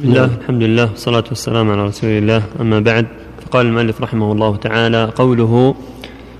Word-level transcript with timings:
بسم 0.00 0.08
الله 0.08 0.24
الحمد 0.24 0.62
لله 0.62 0.90
والصلاة 0.90 1.24
والسلام 1.28 1.70
على 1.70 1.84
رسول 1.84 2.10
الله. 2.10 2.42
أما 2.60 2.80
بعد 2.80 3.06
فقال 3.46 3.66
المؤلف 3.66 4.00
رحمه 4.00 4.32
الله 4.32 4.56
تعالى 4.56 5.12
قوله 5.16 5.74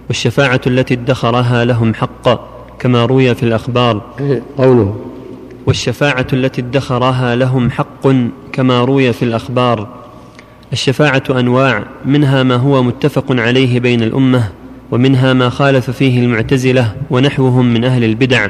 والشفاعة 0.09 0.61
التي 0.67 0.95
ادخرها 0.95 1.65
لهم 1.65 1.95
حق 1.95 2.41
كما 2.79 3.05
روي 3.07 3.35
في 3.35 3.43
الأخبار. 3.43 4.03
إيه، 4.21 4.43
قوله. 4.59 4.97
والشفاعة 5.67 6.27
التي 6.33 6.61
ادخرها 6.61 7.35
لهم 7.35 7.71
حق 7.71 8.09
كما 8.53 8.85
روي 8.85 9.13
في 9.13 9.25
الأخبار. 9.25 9.89
الشفاعة 10.73 11.23
أنواع 11.31 11.85
منها 12.05 12.43
ما 12.43 12.55
هو 12.57 12.83
متفق 12.83 13.25
عليه 13.31 13.81
بين 13.81 14.03
الأمة 14.03 14.49
ومنها 14.91 15.33
ما 15.33 15.49
خالف 15.49 15.91
فيه 15.91 16.21
المعتزلة 16.21 16.93
ونحوهم 17.11 17.75
من 17.75 17.85
أهل 17.85 18.05
البدع. 18.05 18.49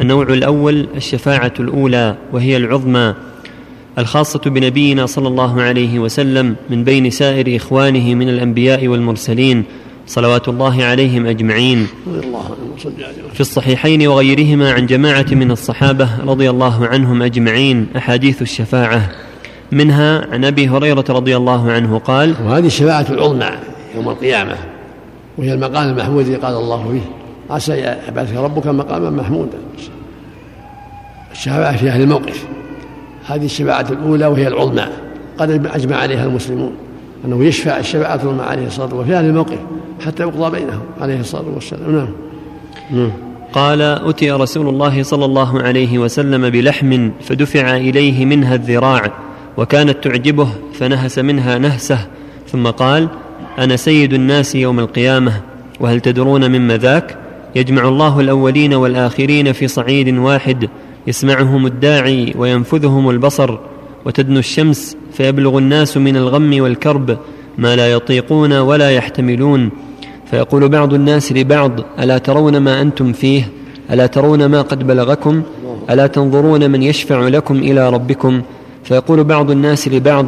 النوع 0.00 0.22
الأول 0.22 0.88
الشفاعة 0.96 1.52
الأولى 1.60 2.16
وهي 2.32 2.56
العظمى 2.56 3.14
الخاصة 3.98 4.40
بنبينا 4.40 5.06
صلى 5.06 5.28
الله 5.28 5.62
عليه 5.62 5.98
وسلم 5.98 6.56
من 6.70 6.84
بين 6.84 7.10
سائر 7.10 7.56
إخوانه 7.56 8.14
من 8.14 8.28
الأنبياء 8.28 8.88
والمرسلين 8.88 9.64
صلوات 10.06 10.48
الله 10.48 10.84
عليهم 10.84 11.26
أجمعين. 11.26 11.86
في 13.32 13.40
الصحيحين 13.40 14.06
وغيرهما 14.06 14.72
عن 14.72 14.86
جماعة 14.86 15.26
من 15.30 15.50
الصحابة 15.50 16.08
رضي 16.24 16.50
الله 16.50 16.86
عنهم 16.86 17.22
أجمعين 17.22 17.86
أحاديث 17.96 18.42
الشفاعة. 18.42 19.10
منها 19.72 20.26
عن 20.32 20.44
أبي 20.44 20.68
هريرة 20.68 21.04
رضي 21.08 21.36
الله 21.36 21.72
عنه 21.72 21.98
قال 21.98 22.34
وهذه 22.44 22.66
الشفاعة 22.66 23.06
العظمى 23.10 23.50
يوم 23.96 24.08
القيامة 24.08 24.56
وهي 25.38 25.54
المقام 25.54 25.88
المحمود 25.88 26.26
الذي 26.26 26.36
قال 26.36 26.54
الله 26.54 26.88
فيه 26.92 27.54
عسى 27.54 27.96
يبعثك 28.08 28.36
ربك 28.36 28.66
مقاما 28.66 29.10
محمودا 29.10 29.58
الشفاعة 31.32 31.76
في 31.76 31.88
أهل 31.88 32.00
الموقف. 32.00 32.46
هذه 33.34 33.44
الشفاعة 33.44 33.86
الأولى 33.90 34.26
وهي 34.26 34.48
العظمى 34.48 34.86
قد 35.38 35.66
أجمع 35.66 35.96
عليها 35.96 36.24
المسلمون 36.24 36.72
أنه 37.24 37.44
يشفع 37.44 37.78
الشفاعة 37.78 38.14
العظمى 38.14 38.42
عليه 38.42 38.66
الصلاة 38.66 38.84
والسلام 38.84 39.04
في 39.04 39.14
أهل 39.14 39.24
الموقف 39.24 39.58
حتى 40.06 40.22
يقضى 40.22 40.60
بينهم 40.60 40.80
عليه 41.00 41.20
الصلاة 41.20 41.48
والسلام. 41.54 41.96
نعم. 41.96 42.08
نعم. 42.90 43.10
قال 43.52 43.82
أتي 43.82 44.30
رسول 44.30 44.68
الله 44.68 45.02
صلى 45.02 45.24
الله 45.24 45.62
عليه 45.62 45.98
وسلم 45.98 46.50
بلحم 46.50 47.10
فدفع 47.20 47.76
إليه 47.76 48.24
منها 48.24 48.54
الذراع 48.54 49.12
وكانت 49.56 50.04
تعجبه 50.04 50.48
فنهس 50.72 51.18
منها 51.18 51.58
نهسه 51.58 51.98
ثم 52.48 52.66
قال 52.66 53.08
أنا 53.58 53.76
سيد 53.76 54.12
الناس 54.12 54.54
يوم 54.54 54.78
القيامة 54.78 55.32
وهل 55.80 56.00
تدرون 56.00 56.50
مما 56.50 56.76
ذاك 56.76 57.16
يجمع 57.56 57.88
الله 57.88 58.20
الأولين 58.20 58.74
والآخرين 58.74 59.52
في 59.52 59.68
صعيد 59.68 60.18
واحد 60.18 60.68
يسمعهم 61.06 61.66
الداعي 61.66 62.34
وينفذهم 62.38 63.10
البصر 63.10 63.58
وتدنو 64.04 64.38
الشمس 64.38 64.96
فيبلغ 65.12 65.58
الناس 65.58 65.96
من 65.96 66.16
الغم 66.16 66.62
والكرب 66.62 67.18
ما 67.58 67.76
لا 67.76 67.92
يطيقون 67.92 68.52
ولا 68.52 68.90
يحتملون. 68.90 69.70
فيقول 70.30 70.68
بعض 70.68 70.94
الناس 70.94 71.32
لبعض 71.32 71.80
ألا 71.98 72.18
ترون 72.18 72.56
ما 72.56 72.80
أنتم 72.80 73.12
فيه؟ 73.12 73.48
ألا 73.90 74.06
ترون 74.06 74.46
ما 74.46 74.62
قد 74.62 74.86
بلغكم؟ 74.86 75.42
ألا 75.90 76.06
تنظرون 76.06 76.70
من 76.70 76.82
يشفع 76.82 77.28
لكم 77.28 77.56
إلى 77.56 77.90
ربكم? 77.90 78.42
فيقول 78.84 79.24
بعض 79.24 79.50
الناس 79.50 79.88
لبعض 79.88 80.26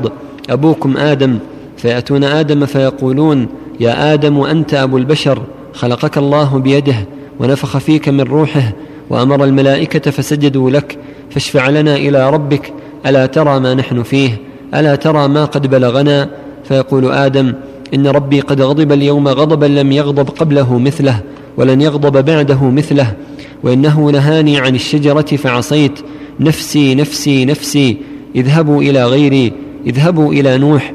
أبوكم 0.51 0.97
آدم. 0.97 1.39
فيأتون 1.77 2.25
آدم 2.25 2.67
فيقولون 2.67 3.47
يا 3.81 4.15
آدم 4.15 4.41
أنت 4.41 4.75
أبو 4.75 4.97
البشر 4.99 5.43
خلقك 5.73 6.19
الله 6.19 6.59
بيده 6.59 6.97
ونفخ 7.41 7.79
فيك 7.79 8.09
من 8.09 8.21
روحه 8.21 8.73
وأمر 9.11 9.45
الملائكة 9.45 10.11
فسجدوا 10.11 10.71
لك 10.71 10.99
فاشفع 11.31 11.69
لنا 11.69 11.97
إلى 11.97 12.31
ربك 12.31 12.73
ألا 13.07 13.27
ترى 13.27 13.61
ما 13.61 13.75
نحن 13.75 14.03
فيه؟ 14.03 14.39
ألا 14.75 14.95
ترى 14.95 15.29
ما 15.29 15.45
قد 15.45 15.67
بلغنا؟ 15.67 16.31
فيقول 16.65 17.13
آدم 17.13 17.55
إن 17.95 18.07
ربي 18.07 18.41
قد 18.41 18.61
غضب 18.61 18.93
اليوم 18.93 19.29
غضبا 19.29 19.67
لم 19.67 19.93
يغضب 19.93 20.29
قبله 20.31 20.79
مثله 20.79 21.21
ولن 21.57 21.81
يغضب 21.81 22.25
بعده 22.25 22.65
مثله 22.65 23.15
وإنه 23.63 24.11
نهاني 24.11 24.59
عن 24.59 24.75
الشجرة 24.75 25.37
فعصيت 25.37 26.01
نفسي 26.41 26.95
نفسي 26.95 27.45
نفسي 27.45 27.97
اذهبوا 28.37 28.83
إلى 28.83 29.05
غيري 29.05 29.53
اذهبوا 29.87 30.33
إلى 30.33 30.59
نوح. 30.59 30.93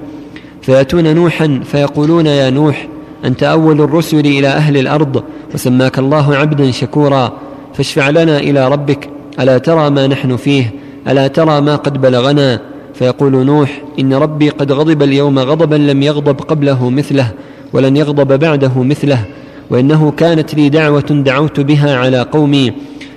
فيأتون 0.62 1.16
نوحا 1.16 1.62
فيقولون 1.72 2.26
يا 2.26 2.50
نوح 2.50 2.88
أنت 3.26 3.44
أول 3.44 3.82
الرسل 3.82 4.20
إلى 4.20 4.48
أهل 4.48 4.78
الأرض 4.78 5.24
وسماك 5.54 6.00
الله 6.00 6.36
عبدا 6.36 6.72
شكورا. 6.72 7.49
فاشفع 7.74 8.10
لنا 8.10 8.38
إلى 8.38 8.68
ربك 8.68 9.10
ألا 9.40 9.58
ترى 9.58 9.90
ما 9.90 10.08
نحن 10.08 10.36
فيه؟ 10.36 10.74
ألا 11.08 11.28
ترى 11.28 11.62
ما 11.62 11.76
قد 11.76 12.02
بلغنا؟ 12.02 12.62
فيقول 12.94 13.46
نوح 13.46 13.82
إن 14.00 14.14
ربي 14.14 14.50
قد 14.50 14.72
غضب 14.72 15.04
اليوم 15.04 15.40
غضبا 15.40 15.76
لم 15.76 16.04
يغضب 16.04 16.40
قبله 16.42 16.90
مثله 16.90 17.32
ولن 17.74 17.98
يغضب 17.98 18.40
بعده 18.40 18.84
مثله 18.84 19.26
وإنه 19.70 20.12
كانت 20.12 20.56
لي 20.56 20.70
دعوة 20.70 21.24
دعوت 21.26 21.60
بها 21.60 21.98
على 21.98 22.22
قومي 22.22 22.74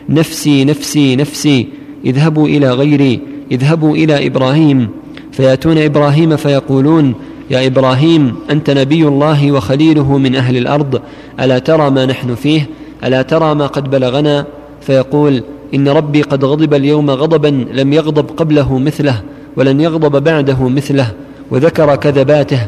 نفسي 0.09 0.65
نفسي 0.65 1.17
نفسي 1.17 1.69
اذهبوا 2.07 2.49
إلى 2.49 2.71
غيري 2.71 3.21
اذهبوا 3.53 3.97
إلى 3.97 4.27
إبراهيم. 4.27 4.89
فيأتون 5.33 5.79
إبراهيم 5.79 6.37
فيقولون 6.37 7.15
يا 7.51 7.67
إبراهيم 7.67 8.35
أنت 8.51 8.71
نبي 8.71 9.09
الله 9.09 9.53
وخليله 9.53 10.19
من 10.19 10.37
أهل 10.37 10.57
الأرض 10.57 11.03
ألا 11.41 11.59
ترى 11.59 11.91
ما 11.91 12.07
نحن 12.07 12.35
فيه؟ 12.35 12.67
ألا 13.05 13.23
ترى 13.23 13.55
ما 13.55 13.67
قد 13.67 13.91
بلغنا؟ 13.91 14.47
فيقول 14.81 15.43
إن 15.75 15.89
ربي 15.89 16.23
قد 16.23 16.45
غضب 16.45 16.75
اليوم 16.75 17.11
غضبا 17.11 17.67
لم 17.73 17.93
يغضب 17.93 18.31
قبله 18.37 18.79
مثله 18.79 19.23
ولن 19.57 19.81
يغضب 19.81 20.25
بعده 20.25 20.69
مثله 20.69 21.13
وذكر 21.51 21.97
كذباته. 21.97 22.67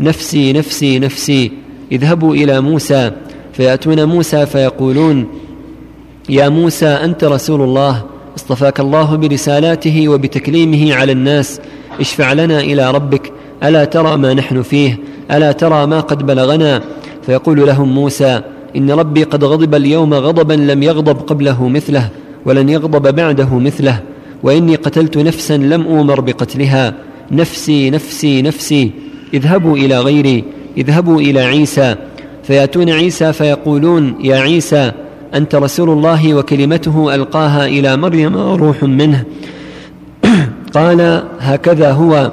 نفسي 0.00 0.52
نفسي 0.52 0.98
نفسي 0.98 1.52
اذهبوا 1.92 2.34
إلى 2.34 2.60
موسى. 2.60 3.10
فيأتون 3.52 4.04
موسى 4.04 4.46
فيقولون 4.46 5.26
يا 6.28 6.48
موسى 6.48 6.86
أنت 6.86 7.24
رسول 7.24 7.60
الله 7.60 8.02
اصطفاك 8.36 8.80
الله 8.80 9.16
برسالاته 9.16 10.08
وبتكليمه 10.08 10.94
على 10.94 11.12
الناس. 11.12 11.60
اشفع 12.00 12.32
لنا 12.32 12.60
إلى 12.60 12.90
ربك. 12.90 13.32
ألا 13.62 13.84
ترى 13.84 14.16
ما 14.16 14.34
نحن 14.34 14.62
فيه؟ 14.62 14.98
ألا 15.30 15.52
ترى 15.52 15.86
ما 15.86 16.00
قد 16.00 16.26
بلغنا؟ 16.26 16.82
فيقول 17.26 17.66
لهم 17.66 17.94
موسى 17.94 18.42
إن 18.76 18.90
ربي 18.90 19.22
قد 19.22 19.44
غضب 19.44 19.74
اليوم 19.74 20.14
غضبا 20.14 20.52
لم 20.52 20.82
يغضب 20.82 21.16
قبله 21.16 21.68
مثله 21.68 22.08
ولن 22.44 22.68
يغضب 22.68 23.14
بعده 23.14 23.58
مثله. 23.58 23.98
وإني 24.42 24.74
قتلت 24.74 25.18
نفسا 25.18 25.56
لم 25.56 25.82
أومر 25.82 26.20
بقتلها. 26.20 26.94
نفسي 27.30 27.90
نفسي 27.90 28.42
نفسي. 28.42 28.90
اذهبوا 29.34 29.76
إلى 29.76 30.00
غيري. 30.00 30.44
اذهبوا 30.78 31.20
إلى 31.20 31.40
عيسى. 31.40 31.96
فيأتون 32.42 32.90
عيسى 32.90 33.32
فيقولون 33.32 34.14
يا 34.20 34.36
عيسى 34.36 34.92
أنت 35.34 35.54
رسول 35.54 35.90
الله 35.90 36.34
وكلمته 36.34 37.14
ألقاها 37.14 37.66
إلى 37.66 37.96
مريم 37.96 38.36
روح 38.36 38.82
منه. 38.82 39.24
قال 40.74 41.22
هكذا 41.38 41.92
هو. 41.92 42.32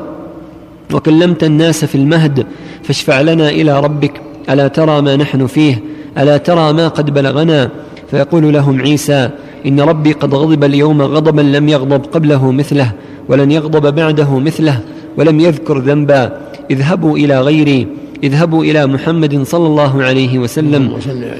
وكلمت 0.94 1.44
الناس 1.44 1.86
في 1.86 1.96
المهد 1.96 2.46
فاشفع 2.84 3.22
لنا 3.22 3.50
إلى 3.50 3.80
ربك. 3.80 4.22
ألا 4.50 4.68
ترى 4.68 5.02
ما 5.02 5.16
نحن 5.16 5.48
فيه؟ 5.48 5.99
ألا 6.20 6.38
ترى 6.38 6.74
ما 6.74 6.88
قد 6.88 7.14
بلغنا؟ 7.14 7.70
فيقول 8.12 8.54
لهم 8.54 8.82
عيسى 8.82 9.30
إن 9.66 9.80
ربي 9.80 10.12
قد 10.12 10.36
غضب 10.36 10.64
اليوم 10.64 11.02
غضبا 11.02 11.42
لم 11.42 11.70
يغضب 11.70 12.06
قبله 12.06 12.52
مثله 12.52 12.92
ولن 13.30 13.52
يغضب 13.52 13.96
بعده 13.96 14.40
مثله 14.40 14.80
ولم 15.18 15.40
يذكر 15.40 15.80
ذنبا. 15.80 16.38
اذهبوا 16.72 17.18
إلى 17.18 17.42
غيري 17.42 17.88
اذهبوا 18.24 18.64
إلى 18.64 18.86
محمد 18.86 19.44
صلى 19.44 19.68
الله 19.68 20.04
عليه 20.04 20.40
وسلم. 20.40 21.00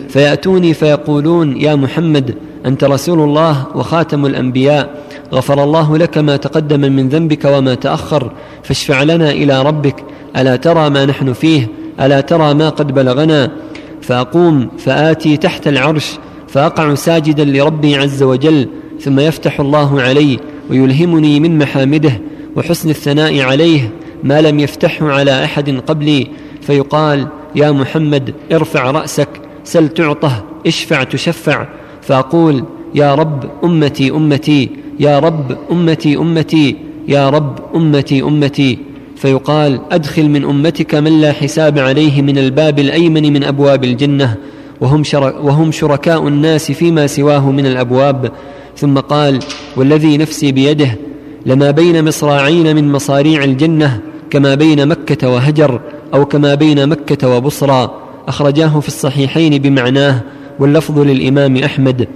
فيأتوني 0.10 0.74
فيقولون 0.74 1.58
يا 1.58 1.76
محمد 1.76 2.36
أنت 2.66 2.84
رسول 2.84 3.20
الله 3.20 3.66
وخاتم 3.76 4.26
الأنبياء. 4.26 4.90
غفر 5.34 5.64
الله 5.64 5.98
لك 5.98 6.18
ما 6.18 6.38
تقدم 6.38 6.80
من 6.80 7.10
ذنبك 7.10 7.46
وما 7.46 7.74
تأخر. 7.76 8.32
فاشفع 8.64 9.04
لنا 9.04 9.32
إلى 9.32 9.62
ربك. 9.62 9.96
ألا 10.38 10.56
ترى 10.56 10.90
ما 10.90 11.06
نحن 11.06 11.34
فيه؟ 11.34 11.68
ألا 12.02 12.22
ترى 12.22 12.54
ما 12.54 12.70
قد 12.70 12.92
بلغنا؟ 12.94 13.52
فاقوم 14.10 14.70
فآتي 14.78 15.38
تحت 15.38 15.68
العرش 15.68 16.18
فأقع 16.48 16.94
ساجدا 16.94 17.46
لربي 17.46 17.96
عز 17.96 18.24
وجل 18.24 18.68
ثم 19.02 19.20
يفتح 19.20 19.60
الله 19.60 20.02
علي 20.02 20.40
ويلهمني 20.70 21.40
من 21.40 21.58
محامده 21.58 22.22
وحسن 22.56 22.90
الثناء 22.90 23.42
عليه 23.42 23.92
ما 24.24 24.42
لم 24.42 24.60
يفتحه 24.60 25.12
على 25.12 25.44
أحد 25.44 25.70
قبلي 25.88 26.28
فيقال 26.62 27.28
يا 27.56 27.72
محمد 27.72 28.34
ارفع 28.52 28.92
رأسك 28.92 29.30
سل 29.64 29.90
تعطه 29.90 30.44
اشفع 30.68 31.04
تشفع 31.04 31.68
فأقول 32.02 32.64
يا 32.96 33.16
رب 33.16 33.50
أمتي 33.64 34.12
أمتي 34.12 34.70
يا 35.00 35.20
رب 35.20 35.58
أمتي 35.72 36.18
أمتي 36.18 36.76
يا 37.08 37.30
رب 37.30 37.60
أمتي 37.76 38.24
أمتي. 38.24 38.78
فيقال 39.20 39.82
أدخل 39.92 40.30
من 40.30 40.44
أمتك 40.44 40.96
من 40.96 41.22
لا 41.22 41.32
حساب 41.32 41.80
عليه 41.80 42.22
من 42.22 42.38
الباب 42.38 42.80
الأيمن 42.80 43.34
من 43.34 43.44
أبواب 43.44 43.84
الجنة 43.84 44.36
وهم, 44.82 45.04
وهم 45.42 45.72
شركاء 45.72 46.28
الناس 46.28 46.72
فيما 46.72 47.08
سواه 47.08 47.52
من 47.52 47.66
الأبواب. 47.66 48.32
ثم 48.78 48.98
قال 48.98 49.40
والذي 49.76 50.18
نفسي 50.18 50.52
بيده 50.52 50.96
لما 51.46 51.72
بين 51.72 52.06
مصراعين 52.06 52.76
من 52.76 52.92
مصاريع 52.92 53.44
الجنة 53.44 54.00
كما 54.30 54.56
بين 54.56 54.88
مكة 54.88 55.30
وهجر 55.30 55.82
أو 56.14 56.26
كما 56.26 56.56
بين 56.56 56.90
مكة 56.90 57.30
وبصرى. 57.30 58.02
أخرجاه 58.28 58.80
في 58.80 58.88
الصحيحين 58.88 59.62
بمعناه 59.62 60.22
واللفظ 60.60 61.00
للإمام 61.00 61.58
أحمد. 61.58 62.08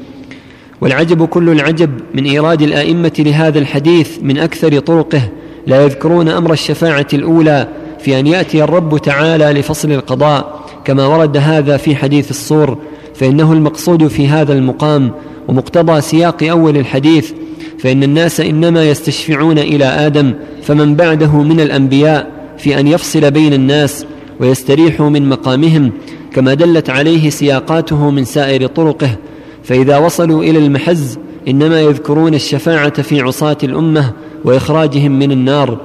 والعجب 0.81 1.25
كل 1.25 1.49
العجب 1.49 1.89
من 2.13 2.25
إيراد 2.25 2.61
الأئمة 2.61 3.13
لهذا 3.19 3.59
الحديث 3.59 4.17
من 4.21 4.37
أكثر 4.37 4.79
طرقه 4.79 5.21
لا 5.67 5.83
يذكرون 5.83 6.29
أمر 6.29 6.53
الشفاعة 6.53 7.07
الأولى 7.13 7.67
في 7.99 8.19
أن 8.19 8.27
يأتي 8.27 8.63
الرب 8.63 8.97
تعالى 8.97 9.59
لفصل 9.59 9.91
القضاء 9.91 10.63
كما 10.85 11.05
ورد 11.05 11.37
هذا 11.37 11.77
في 11.77 11.95
حديث 11.95 12.29
الصور 12.29 12.77
فإنه 13.15 13.53
المقصود 13.53 14.07
في 14.07 14.27
هذا 14.27 14.53
المقام 14.53 15.11
ومقتضى 15.47 16.01
سياق 16.01 16.43
أول 16.43 16.77
الحديث 16.77 17.31
فإن 17.79 18.03
الناس 18.03 18.39
إنما 18.39 18.83
يستشفعون 18.89 19.59
إلى 19.59 19.85
آدم 19.85 20.33
فمن 20.63 20.95
بعده 20.95 21.41
من 21.41 21.59
الأنبياء 21.59 22.31
في 22.57 22.79
أن 22.79 22.87
يفصل 22.87 23.31
بين 23.31 23.53
الناس 23.53 24.05
ويستريحوا 24.39 25.09
من 25.09 25.29
مقامهم 25.29 25.91
كما 26.33 26.53
دلت 26.53 26.89
عليه 26.89 27.29
سياقاته 27.29 28.09
من 28.09 28.25
سائر 28.25 28.67
طرقه 28.67 29.09
فإذا 29.63 29.97
وصلوا 29.97 30.43
إلى 30.43 30.59
المحز 30.59 31.17
إنما 31.47 31.81
يذكرون 31.81 32.33
الشفاعة 32.33 33.01
في 33.01 33.21
عصاة 33.21 33.57
الأمة 33.63 34.13
وإخراجهم 34.45 35.19
من 35.19 35.31
النار 35.31 35.77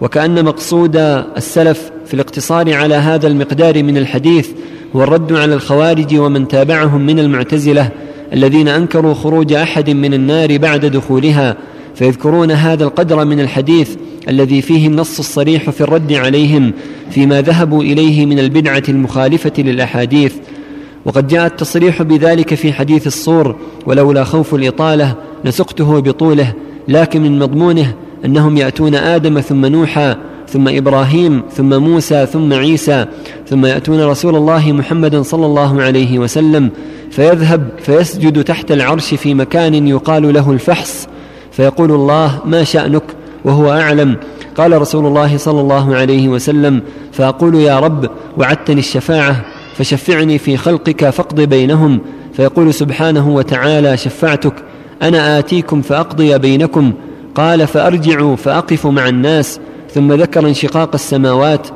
وكأن 0.00 0.44
مقصود 0.44 0.96
السلف 1.36 1.90
في 2.06 2.14
الاقتصار 2.14 2.74
على 2.74 2.94
هذا 2.94 3.26
المقدار 3.26 3.82
من 3.82 3.96
الحديث 3.96 4.48
هو 4.96 5.02
الرد 5.02 5.32
على 5.32 5.54
الخوارج 5.54 6.18
ومن 6.18 6.48
تابعهم 6.48 7.06
من 7.06 7.18
المعتزلة 7.18 7.90
الذين 8.32 8.68
أنكروا 8.68 9.14
خروج 9.14 9.52
أحد 9.52 9.90
من 9.90 10.14
النار 10.14 10.58
بعد 10.58 10.86
دخولها 10.86 11.56
فيذكرون 11.94 12.50
هذا 12.50 12.84
القدر 12.84 13.24
من 13.24 13.40
الحديث 13.40 13.96
الذي 14.28 14.62
فيه 14.62 14.86
النص 14.86 15.18
الصريح 15.18 15.70
في 15.70 15.80
الرد 15.80 16.12
عليهم 16.12 16.72
فيما 17.10 17.42
ذهبوا 17.42 17.82
إليه 17.82 18.26
من 18.26 18.38
البدعة 18.38 18.82
المخالفة 18.88 19.52
للأحاديث. 19.58 20.34
وقد 21.04 21.28
جاء 21.28 21.46
التصريح 21.46 22.02
بذلك 22.02 22.54
في 22.54 22.72
حديث 22.72 23.06
الصور 23.06 23.56
ولولا 23.86 24.24
خوف 24.24 24.54
الإطالة 24.54 25.14
لسقته 25.44 26.00
بطوله. 26.00 26.52
لكن 26.90 27.22
من 27.22 27.38
مضمونه 27.38 27.94
أنهم 28.24 28.56
يأتون 28.56 28.94
آدم 28.94 29.40
ثم 29.40 29.66
نوحا 29.66 30.16
ثم 30.48 30.68
إبراهيم 30.68 31.42
ثم 31.52 31.82
موسى 31.82 32.26
ثم 32.26 32.52
عيسى 32.52 33.06
ثم 33.48 33.66
يأتون 33.66 34.02
رسول 34.02 34.36
الله 34.36 34.72
محمدا 34.72 35.22
صلى 35.22 35.46
الله 35.46 35.82
عليه 35.82 36.18
وسلم 36.18 36.70
فيذهب 37.10 37.68
فيسجد 37.78 38.44
تحت 38.44 38.72
العرش 38.72 39.14
في 39.14 39.34
مكان 39.34 39.88
يقال 39.88 40.34
له 40.34 40.50
الفحص 40.50 41.08
فيقول 41.52 41.92
الله 41.92 42.38
ما 42.44 42.64
شأنك 42.64 43.02
وهو 43.44 43.72
أعلم. 43.72 44.16
قال 44.56 44.80
رسول 44.80 45.06
الله 45.06 45.36
صلى 45.36 45.60
الله 45.60 45.96
عليه 45.96 46.28
وسلم 46.28 46.82
فأقول 47.12 47.54
يا 47.54 47.80
رب 47.80 48.10
وعدتني 48.38 48.80
الشفاعة 48.80 49.44
فشفعني 49.76 50.38
في 50.38 50.56
خلقك 50.56 51.10
فاقض 51.10 51.40
بينهم. 51.40 52.00
فيقول 52.32 52.74
سبحانه 52.74 53.28
وتعالى 53.28 53.96
شفعتك 53.96 54.54
أنا 55.02 55.38
آتيكم 55.38 55.82
فأقضي 55.82 56.38
بينكم. 56.38 56.92
قال 57.34 57.66
فأرجعوا 57.66 58.36
فاقف 58.36 58.86
مع 58.86 59.08
الناس 59.08 59.60
ثم 59.94 60.12
ذكر 60.12 60.48
انشقاق 60.48 60.90
السماوات 60.94 61.66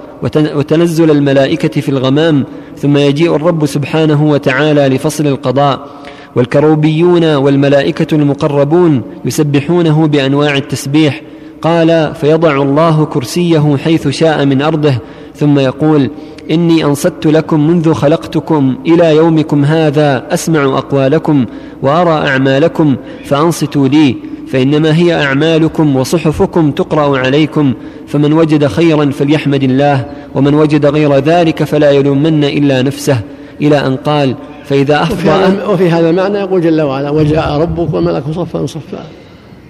وتنزل 0.55 1.11
الملائكة 1.11 1.81
في 1.81 1.89
الغمام 1.89 2.45
ثم 2.79 2.97
يجيء 2.97 3.37
الرب 3.37 3.67
سبحانه 3.67 4.25
وتعالى 4.25 4.89
لفصل 4.89 5.27
القضاء. 5.27 5.89
والكروبيون 6.37 7.35
والملائكة 7.35 8.15
المقربون 8.15 9.03
يسبحونه 9.25 10.07
بأنواع 10.07 10.57
التسبيح. 10.57 11.21
قال 11.63 12.15
فيضع 12.15 12.63
الله 12.63 13.05
كرسيه 13.05 13.77
حيث 13.77 14.09
شاء 14.09 14.45
من 14.45 14.63
أرضه 14.63 14.95
ثم 15.37 15.59
يقول 15.59 16.11
إني 16.51 16.85
أنصت 16.85 17.27
لكم 17.27 17.67
منذ 17.67 17.93
خلقتكم 17.93 18.75
إلى 18.87 19.17
يومكم 19.17 19.65
هذا 19.65 20.35
أسمع 20.35 20.65
أقوالكم 20.65 21.45
وأرى 21.83 22.29
أعمالكم 22.29 22.97
فأنصتوا 23.25 23.89
لي 23.89 24.17
فإنما 24.49 24.97
هي 24.97 25.23
أعمالكم 25.23 25.97
وصحفكم 25.97 26.71
تقرأ 26.71 27.19
عليكم 27.19 27.75
فمن 28.07 28.33
وجد 28.33 28.67
خيرا 28.67 29.11
فليحمد 29.11 29.63
الله 29.63 30.05
ومن 30.35 30.55
وجد 30.55 30.87
غير 30.87 31.15
ذلك 31.19 31.65
فلا 31.65 31.91
يلومن 31.91 32.45
إلا 32.45 32.83
نفسه. 32.83 33.21
إلى 33.61 33.87
أن 33.87 33.97
قال 33.97 34.35
فإذا 34.65 35.03
افضى 35.03 35.73
وفي, 35.73 35.91
هذا 35.91 36.11
المعنى 36.11 36.39
يقول 36.39 36.61
جل 36.61 36.81
وعلا 36.83 37.11
وجاء 37.11 37.61
ربك 37.61 37.95
والملك 37.95 38.23
صفا 38.35 38.67
صفا. 38.67 39.05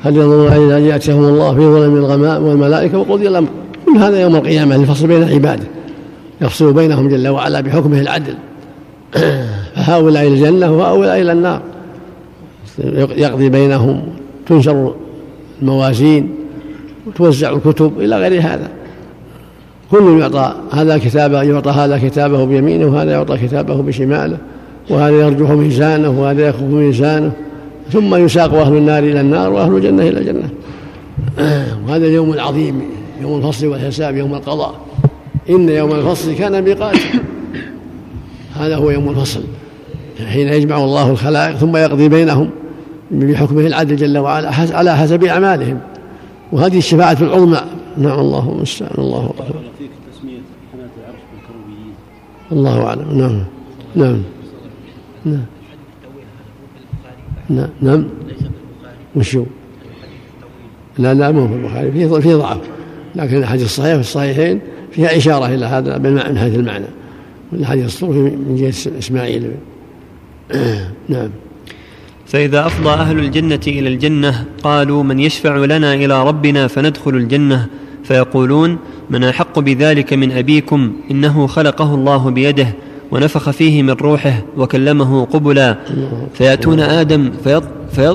هل 0.03 0.17
ينظرون 0.17 0.53
إلى 0.53 0.77
أن 0.79 0.85
يأتيهم 0.85 1.25
الله 1.25 1.55
في 1.55 1.61
ظلم 1.61 1.97
الغمام 1.97 2.43
والملائكة 2.43 2.99
وقضي 2.99 3.29
الأمر؟ 3.29 3.49
كل 3.87 3.99
هذا 3.99 4.21
يوم 4.21 4.37
القيامة 4.37 4.77
لفصل 4.77 5.07
بين 5.07 5.23
عباده. 5.23 5.65
يفصل 6.45 6.73
بينهم 6.73 7.09
جل 7.09 7.29
وعلا 7.29 7.61
بحكمه 7.61 8.01
العدل. 8.01 8.35
فهؤلاء 9.75 10.27
إلى 10.27 10.35
الجنة 10.35 10.73
وهؤلاء 10.73 11.21
إلى 11.21 11.33
النار. 11.33 11.61
يقضي 13.17 13.49
بينهم 13.49 14.03
تنشر 14.47 14.95
الموازين 15.63 16.35
وتوزع 17.07 17.51
الكتب 17.51 18.01
إلى 18.01 18.17
غير 18.17 18.41
هذا. 18.41 18.69
كل 19.91 20.21
يعطى 20.21 20.55
هذا 20.73 20.99
كتابه 20.99 21.43
يعطى 21.43 21.71
هذا 21.71 21.99
كتابه 21.99 22.45
بيمينه 22.45 22.87
وهذا 22.87 23.13
يعطى 23.13 23.37
كتابه 23.37 23.83
بشماله 23.83 24.39
وهذا 24.91 25.15
يرجح 25.15 25.51
ميزانه 25.51 26.21
وهذا 26.21 26.49
يخف 26.49 26.63
ميزانه. 26.63 27.33
ثم 27.93 28.15
يساق 28.15 28.55
أهل 28.55 28.77
النار 28.77 29.03
إلى 29.03 29.21
النار 29.21 29.53
وأهل 29.53 29.77
الجنة 29.77 30.03
إلى 30.03 30.19
الجنة. 30.19 30.49
وهذا 31.89 32.07
اليوم 32.07 32.33
العظيم 32.33 32.83
يوم 33.23 33.39
الفصل 33.39 33.67
والحساب 33.67 34.17
يوم 34.17 34.35
القضاء. 34.35 34.75
إن 35.51 35.69
يوم 35.69 35.93
الفصل 35.93 36.35
كان 36.35 36.63
ميقاتا 36.63 36.99
هذا 38.55 38.77
هو 38.77 38.91
يوم 38.91 39.09
الفصل. 39.09 39.43
حين 40.27 40.49
يجمع 40.49 40.77
الله 40.77 41.11
الخلائق 41.11 41.57
ثم 41.57 41.77
يقضي 41.77 42.09
بينهم 42.09 42.51
بحكمه 43.11 43.67
العدل 43.67 43.97
جل 43.97 44.19
وعلا 44.19 44.51
على 44.77 44.97
حسب 44.97 45.25
أعمالهم. 45.25 45.81
وهذه 46.53 46.79
الشفاعة 46.79 47.17
العظمى. 47.21 47.61
نعم 47.99 48.19
الله 48.19 48.53
المستعان 48.57 48.95
الله 48.99 49.31
أكبر. 49.39 49.61
الله 52.53 52.87
أعلم. 52.87 53.19
نعم 53.19 53.45
نعم 53.95 54.23
نعم. 55.25 55.45
نعم. 57.51 57.69
نعم 57.83 58.05
وشو 59.17 59.45
لا 60.99 61.15
لا 61.15 61.31
مو 61.31 61.49
في 61.49 61.55
البخاري. 61.55 61.93
فيه 61.93 62.07
في 62.07 62.35
ضعف. 62.35 62.59
لكن 63.15 63.37
الحديث 63.37 63.65
الصحيح 63.65 63.95
في 63.95 64.01
الصحيحين 64.01 64.61
فيها 64.95 65.17
إشارة 65.17 65.47
إلى 65.47 65.67
هذا 65.67 65.99
من 65.99 66.39
حيث 66.39 66.55
المعنى. 66.55 66.87
الحديث 67.53 67.85
الصحيح 67.85 68.15
من 68.15 68.57
جهة 68.57 68.99
إسماعيل. 68.99 69.51
نعم. 71.09 71.31
فإذا 72.27 72.67
أفضى 72.67 72.91
أهل 72.91 73.19
الجنة 73.19 73.61
إلى 73.67 73.89
الجنة 73.89 74.45
قالوا 74.63 75.03
من 75.03 75.21
يشفع 75.21 75.57
لنا 75.57 75.95
إلى 75.95 76.27
ربنا 76.27 76.67
فندخل 76.67 77.11
الجنة. 77.11 77.67
فيقولون 78.05 78.79
من 79.11 79.25
أحق 79.25 79.59
بذلك 79.59 80.13
من 80.13 80.33
أبيكم 80.33 80.93
إنه 81.11 81.47
خلقه 81.47 81.95
الله 81.95 82.31
بيده 82.31 82.67
ونفخ 83.11 83.51
فيه 83.51 83.83
من 83.83 83.91
روحه 83.91 84.43
وكلمه 84.57 85.25
قبلا. 85.25 85.77
فيأتون 86.35 86.81
آدم 86.81 87.33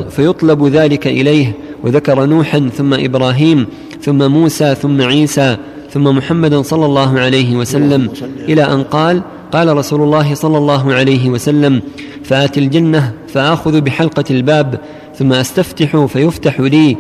فيطلب 0.10 0.66
ذلك 0.66 1.08
إليه. 1.08 1.54
وذكر 1.84 2.26
نوحا 2.26 2.70
ثم 2.78 2.94
إبراهيم 2.94 3.66
ثم 4.02 4.32
موسى 4.32 4.76
ثم 4.76 5.02
عيسى. 5.02 5.58
ثم 5.94 6.04
محمدا 6.04 6.62
صلى 6.62 6.86
الله 6.86 7.20
عليه 7.20 7.56
وسلم 7.56 8.10
إلى 8.40 8.64
أن 8.64 8.84
قال 8.84 9.22
قال 9.52 9.78
رسول 9.78 10.02
الله 10.02 10.34
صلى 10.34 10.58
الله 10.58 10.94
عليه 10.94 11.30
وسلم 11.30 11.82
فآتي 12.24 12.60
الجنة 12.60 13.14
فآخذ 13.28 13.82
بحلقة 13.82 14.24
الباب 14.32 14.80
ثم 15.16 15.34
أستفتح 15.34 16.06
فيفتح 16.06 16.60
لي 16.60 16.98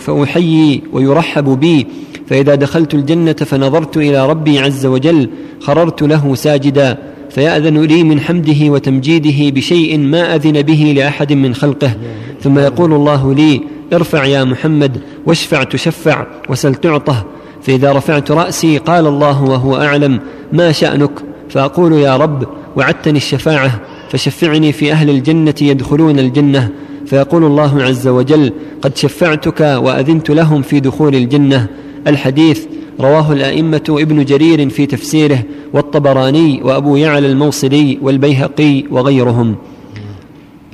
فأحيي 0.00 0.82
ويرحب 0.92 1.60
بي 1.60 1.86
فإذا 2.26 2.54
دخلت 2.54 2.94
الجنة 2.94 3.32
فنظرت 3.32 3.96
إلى 3.96 4.28
ربي 4.28 4.58
عز 4.58 4.86
وجل 4.86 5.30
خررت 5.60 6.02
له 6.02 6.34
ساجدا 6.34 6.98
فيأذن 7.30 7.82
لي 7.82 8.02
من 8.04 8.20
حمده 8.20 8.70
وتمجيده 8.70 9.54
بشيء 9.54 9.98
ما 9.98 10.34
أذن 10.34 10.62
به 10.62 10.94
لأحد 10.96 11.32
من 11.32 11.54
خلقه 11.54 11.92
ثم 12.40 12.58
يقول 12.58 12.92
الله 12.92 13.34
لي 13.34 13.60
ارفع 13.92 14.24
يا 14.24 14.44
محمد 14.44 15.00
واشفع 15.26 15.62
تشفع 15.62 16.26
وسل 16.48 16.74
تعطه 16.74 17.26
فإذا 17.66 17.92
رفعت 17.92 18.30
رأسي 18.30 18.78
قال 18.78 19.06
الله 19.06 19.42
وهو 19.42 19.76
أعلم 19.76 20.20
ما 20.52 20.72
شأنك؟ 20.72 21.10
فأقول 21.50 21.92
يا 21.92 22.16
رب 22.16 22.48
وعدتني 22.76 23.16
الشفاعة 23.16 23.80
فشفعني 24.10 24.72
في 24.72 24.92
أهل 24.92 25.10
الجنة 25.10 25.54
يدخلون 25.60 26.18
الجنة. 26.18 26.70
فيقول 27.06 27.44
الله 27.44 27.82
عز 27.82 28.08
وجل 28.08 28.52
قد 28.82 28.96
شفعتك 28.96 29.60
وأذنت 29.60 30.30
لهم 30.30 30.62
في 30.62 30.80
دخول 30.80 31.14
الجنة. 31.14 31.66
الحديث 32.06 32.66
رواه 33.00 33.32
الأئمة 33.32 33.84
ابن 33.88 34.24
جرير 34.24 34.70
في 34.70 34.86
تفسيره 34.86 35.42
والطبراني 35.72 36.62
وأبو 36.62 36.96
يعلى 36.96 37.26
الموصلي 37.26 37.98
والبيهقي 38.02 38.84
وغيرهم. 38.90 39.56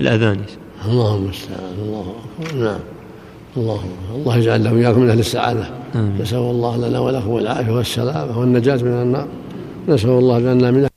الأذان. 0.00 0.38
اللهم 0.88 1.25
المستعان 1.25 1.75
الله 1.82 2.04
نعم. 2.54 3.00
الله 3.57 3.80
الله 4.14 4.37
يجعلنا 4.37 4.73
وإياكم 4.73 5.00
من 5.00 5.11
أهل 5.11 5.19
السعادة. 5.19 5.71
نسأل 6.21 6.38
الله 6.38 6.76
لنا 6.76 6.99
ولكم 6.99 7.37
العافية 7.37 7.73
والسلامة 7.73 8.38
والنجاة 8.38 8.76
من 8.76 9.02
النار. 9.02 9.26
نسأل 9.88 10.11
الله 10.11 10.40
جعلنا 10.40 10.71
من 10.71 10.89